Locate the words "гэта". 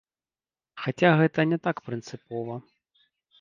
1.19-1.45